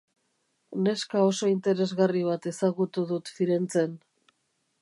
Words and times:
Neska 0.85 1.21
oso 1.25 1.51
interesgarri 1.51 2.25
bat 2.31 2.49
ezagutu 2.53 3.07
dut 3.13 3.33
Firenzen. 3.37 3.99